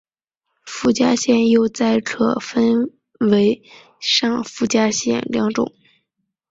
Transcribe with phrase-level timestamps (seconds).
[0.65, 3.61] 附加线又再可分为
[3.99, 5.71] 上附加线两种。